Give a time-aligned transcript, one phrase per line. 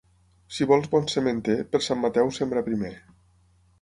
[0.55, 2.95] Si vols bon sementer, per Sant Mateu sembra primer.